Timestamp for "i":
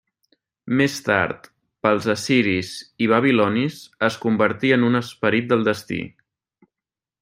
3.07-3.11